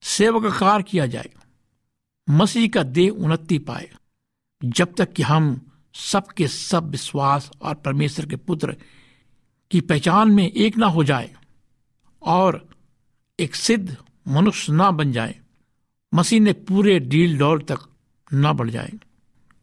सेवक 0.03 0.51
कार 0.59 0.81
किया 0.81 1.05
जाए, 1.05 1.29
मसीह 2.27 2.69
का 2.69 2.83
देह 2.83 3.11
उन्नति 3.11 3.57
पाए, 3.57 3.89
जब 4.61 4.93
तक 4.93 5.13
कि 5.13 5.23
हम 5.23 5.59
सबके 5.95 6.47
सब 6.47 6.89
विश्वास 6.89 7.51
और 7.61 7.75
परमेश्वर 7.75 8.25
के 8.25 8.35
पुत्र 8.35 8.75
की 9.71 9.81
पहचान 9.81 10.31
में 10.31 10.51
एक 10.51 10.77
ना 10.77 10.87
हो 10.87 11.03
जाए 11.03 11.35
और 12.21 12.69
एक 13.39 13.55
सिद्ध 13.55 13.97
मनुष्य 14.27 14.73
ना 14.73 14.91
बन 14.91 15.11
जाए। 15.11 15.40
मसीह 16.13 16.39
ने 16.39 16.53
पूरे 16.53 16.99
डील 16.99 17.37
डॉल 17.37 17.61
तक 17.61 17.77
न 18.33 18.53
बढ़ 18.53 18.69
जाए। 18.69 18.91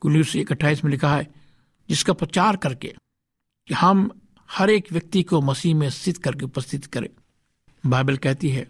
कुलूस 0.01 0.37
एक 0.37 0.53
अट्ठाईस 0.53 0.85
में 0.85 0.91
लिखा 0.91 1.17
है, 1.17 1.35
जिसका 1.89 2.13
प्रचार 2.13 2.57
करके 2.57 2.95
कि 3.67 3.75
हम 3.75 4.21
हर 4.51 4.71
एक 4.71 4.93
व्यक्ति 4.93 5.23
को 5.23 5.41
मसीह 5.41 5.75
में 5.75 5.91
सिद्ध 5.91 6.21
करके 6.21 6.45
उपस्थित 6.45 6.87
करें। 6.87 7.09
बाइबल 7.87 8.17
कहती 8.17 8.49
है, 8.49 8.69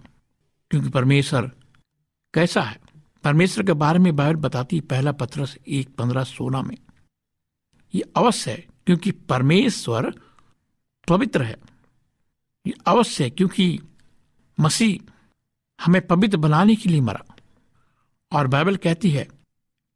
क्योंकि 0.70 0.88
परमेश्वर 0.88 1.50
कैसा 2.34 2.62
है? 2.62 2.80
परमेश्वर 3.24 3.64
के 3.64 3.72
बारे 3.72 3.98
में 3.98 4.16
बाइबल 4.16 4.40
बताती 4.40 4.80
पहला 4.80 5.12
पत्र 5.12 5.48
एक 5.68 5.94
पंद्रह 5.94 6.24
सोलह 6.24 6.62
में। 6.62 6.76
ये 7.94 8.02
अवश्य 8.16 8.50
है, 8.50 8.66
क्योंकि 8.86 9.10
परमेश्वर 9.10 10.14
पवित्र 11.08 11.42
है। 11.42 11.56
ये 12.66 12.74
अवश्य 12.86 13.24
है, 13.24 13.30
क्योंकि 13.30 13.80
मसीह 14.60 15.12
हमें 15.84 16.06
पवित्र 16.06 16.36
बनाने 16.36 16.74
के 16.74 16.88
लिए 16.88 17.00
मरा। 17.00 17.27
और 18.32 18.46
बाइबल 18.46 18.76
कहती 18.76 19.10
है 19.10 19.24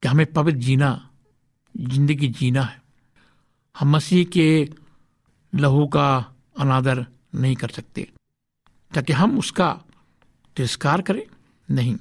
कि 0.03 0.09
हमें 0.09 0.33
पवित्र 0.33 0.59
जीना, 0.59 1.11
ज़िंदगी 1.77 2.29
जीना 2.29 2.63
है। 2.63 2.83
हम 3.79 3.91
मसीह 3.91 4.25
के 4.25 4.69
लहू 5.53 5.87
का 5.87 6.35
अनादर 6.59 7.07
नहीं 7.35 7.57
कर 7.57 7.69
सकते, 7.69 8.09
ताकि 8.93 9.13
हम 9.13 9.39
उसका 9.39 9.73
तिरस्कार 10.57 11.03
करें। 11.03 11.23
नहीं, 11.69 11.97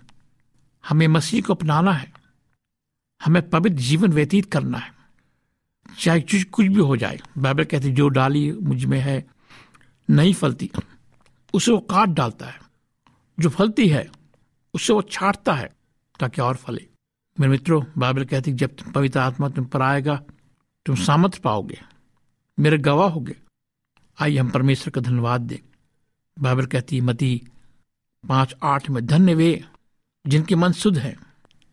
हमें 0.84 1.08
मसीह 1.08 1.42
को 1.42 1.54
अपनाना 1.54 1.92
है। 1.92 2.12
हमें 3.22 3.50
पवित्र 3.50 3.78
जीवन 3.78 4.14
व्यतीत 4.14 4.52
करना 4.52 4.78
है। 4.78 4.94
चाहे 6.00 6.22
कुछ 6.22 6.66
भी 6.66 6.80
हो 6.80 6.98
जाए, 6.98 7.20
बाइबल 7.38 7.64
कहती 7.64 7.92
जो 7.92 8.08
डाली 8.10 8.52
मुझमें 8.52 9.00
है, 9.00 9.26
नहीं 10.10 10.34
फलती। 10.34 10.72
उसे 11.54 11.72
वो 11.72 11.80
काट 11.80 12.10
डालता 12.10 12.46
है। 12.46 12.60
जो 13.40 13.50
फलती 13.50 13.88
है, 13.88 14.10
उसे 14.74 14.94
वो 14.94 15.02
छाटता 15.02 15.54
है। 15.54 15.70
ताकि 16.22 16.42
और 16.42 16.56
फले। 16.56 16.88
मेरे 17.38 17.52
मित्रों, 17.52 17.84
बाइबल 17.98 18.26
कहती 18.26 18.54
जब 18.54 18.76
तुम 18.76 18.92
पवित्र 18.92 19.20
आत्मा 19.20 19.50
तुम 19.50 19.66
पर 19.66 19.82
आएगा, 19.82 20.16
तुम 20.86 20.96
सामर्थ्य 20.96 21.40
पाओगे, 21.44 21.80
मेरे 22.58 22.78
गवाह 22.78 23.10
होगे। 23.10 23.36
आइए 24.18 24.38
हम 24.38 24.50
परमेश्वर 24.50 24.92
का 24.92 25.02
धन्यवाद 25.02 25.42
दें। 25.42 25.58
बाइबल 26.38 26.66
कहती 26.66 27.02
मती 27.02 27.42
पाँच 28.24 28.56
आठ 28.64 28.90
में, 28.90 29.06
धन्य 29.06 29.34
वे 29.34 29.64
जिनके 30.26 30.56
मन 30.56 30.72
शुद्ध 30.72 30.98
है 30.98 31.12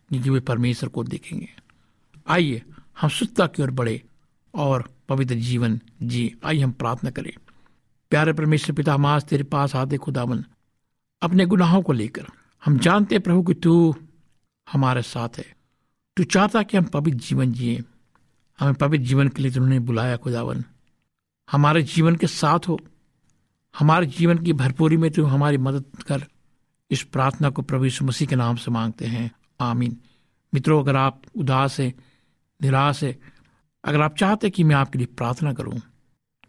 क्योंकि 0.09 0.29
वे 0.29 0.39
परमेश्वर 0.39 0.89
को 0.89 1.03
देखेंगे। 1.03 1.49
आइए 2.27 2.61
हम 3.01 3.09
शुद्धता 3.09 3.47
की 3.47 3.63
ओर 3.63 3.71
बढ़े 3.71 4.01
और 4.53 4.89
पवित्र 5.09 5.35
जीवन 5.35 5.79
जी 6.03 6.33
आइए 6.45 6.61
हम 6.61 6.71
प्रार्थना 6.71 7.09
करें। 7.09 7.33
प्यारे 8.11 8.33
परमेश्वर 8.33 8.75
पिता 8.75 8.97
मास 8.97 9.23
तेरे 9.23 9.43
पास 9.43 9.75
आते 9.75 9.97
खुदावन, 9.97 10.43
अपने 11.21 11.45
गुनाहों 11.45 11.81
को 11.81 11.93
लेकर। 11.93 12.27
हम 12.65 12.77
जानते 12.77 13.19
प्रभु 13.19 13.43
कि 13.43 13.53
तू 13.53 13.95
हमारे 14.71 15.01
साथ 15.01 15.29
है। 15.37 15.45
तू 16.17 16.23
चाहता 16.23 16.63
कि 16.63 16.77
हम 16.77 16.83
पवित्र 16.83 17.17
जीवन 17.17 17.51
जिए। 17.51 17.83
हमें 18.59 18.73
पवित्र 18.73 19.05
जीवन 19.05 19.27
के 19.27 19.41
लिए 19.43 19.51
तुमने 19.51 19.79
बुलाया 19.79 20.17
खुदावन। 20.17 20.63
हमारे 21.51 21.81
जीवन 21.83 22.15
के 22.15 22.27
साथ 22.27 22.67
हो। 22.67 22.79
हमारे 23.79 24.05
जीवन 24.05 24.37
की 24.37 24.53
भरपूरी 24.53 24.97
में 24.97 25.09
तुम 25.11 25.29
हमारी 25.29 25.57
मदद 25.57 26.03
कर। 26.03 26.25
इस 26.91 27.03
प्रार्थना 27.03 27.49
को 27.49 27.61
प्रभु 27.61 27.83
यीशु 27.83 28.05
मसीह 28.05 28.27
के 28.27 28.35
नाम 28.35 28.55
से 28.55 28.71
मांगते 28.71 29.05
हैं। 29.05 29.31
आमीन। 29.59 29.97
मित्रों, 30.53 30.81
अगर 30.83 30.95
आप 30.95 31.21
उदास 31.35 31.79
है, 31.79 31.93
निराश 32.61 33.03
है, 33.03 33.17
अगर 33.83 34.01
आप 34.01 34.15
चाहते 34.15 34.49
कि 34.49 34.63
मैं 34.63 34.75
आपके 34.75 34.97
लिए 34.97 35.07
प्रार्थना 35.07 35.53
करूँ 35.53 35.79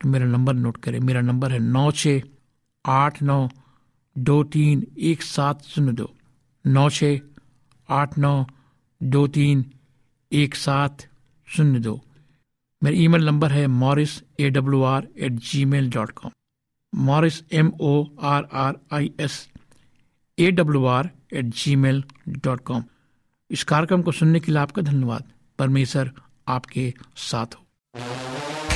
तो 0.01 0.09
मेरा 0.09 0.27
नंबर 0.27 0.55
नोट 0.55 0.77
करें। 0.77 0.99
मेरा 1.01 1.21
नंबर 1.21 1.53
है 1.53 1.59
नौ 1.59 1.91
छ 1.91 2.21
आठ 2.85 3.23
नौ 3.23 3.49
दो 4.19 4.43
तीन 4.45 4.87
एक 4.99 5.23
सात 5.23 5.63
शून्य 5.63 5.93
दो। 5.93 6.15
नौ 6.67 6.89
छ 6.91 7.05
आठ 7.91 8.19
नौ 8.19 8.33
दो 9.01 9.27
तीन 9.29 9.65
एक 10.33 10.55
सात 10.55 11.07
शून्य 11.49 11.79
दो। 11.79 11.95
मेरा 12.83 12.97
ईमेल 12.97 13.25
नंबर 13.27 13.53
है 13.53 13.67
Morris 13.67 14.23
A 14.41 14.51
W 14.51 14.83
R 14.83 15.09
at 15.19 15.33
Gmail 15.65 15.91
dot 15.91 16.11
com 16.11 16.31
Morris 16.93 17.43
M 17.53 17.73
O 17.81 17.93
R 18.23 18.49
R 18.53 18.79
I 18.93 19.13
S 19.21 19.49
A 20.39 20.51
W 20.51 20.85
R 20.87 21.11
at 21.33 21.45
Gmail 21.77 22.03
dot 22.29 22.61
com 22.65 22.85
इस 23.51 23.65
कार्यक्रम 23.65 24.03
को 24.03 24.13
सुनने 24.13 24.41
के 24.41 24.53
लिए 24.53 24.61
आपका 24.61 24.83
धन्यवाद। 24.83 25.33
परमेश्वर 25.59 26.13
आपके 26.49 26.93
साथ 27.17 27.55
हो। 27.55 28.70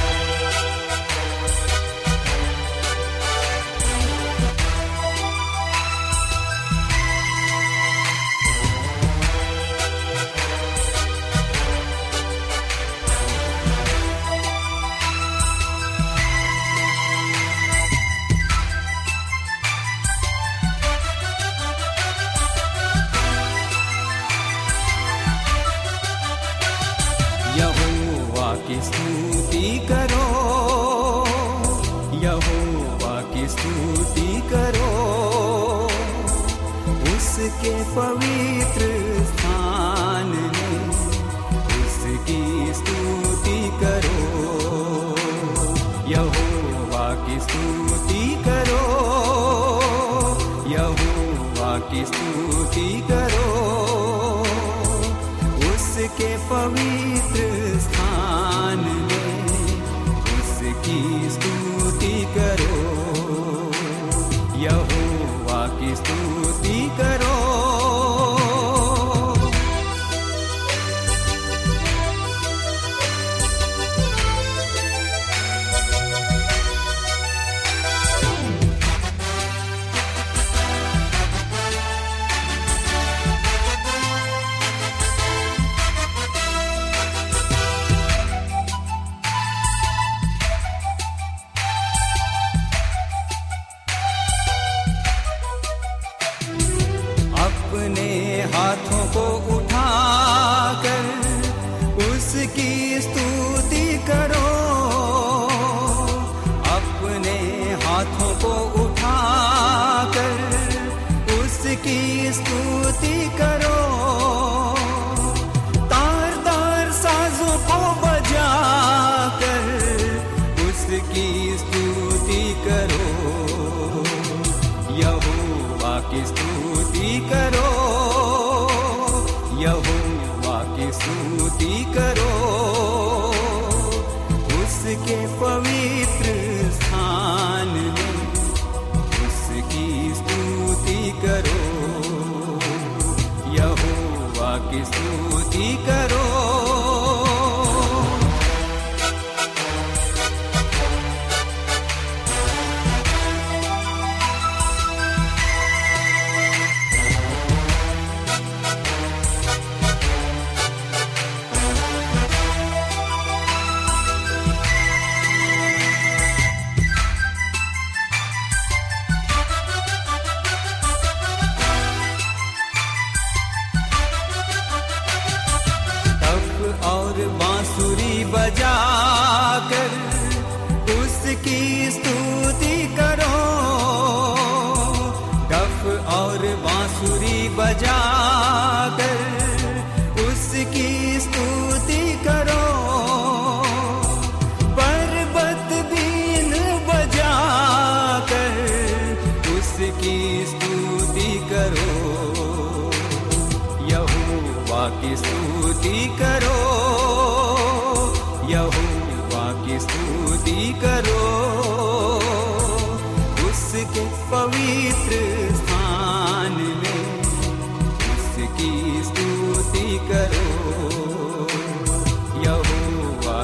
स्तुति 60.86 62.14
करो 62.36 62.63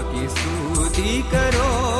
की 0.03 0.29
स्तुति 0.29 1.23
करो। 1.33 2.00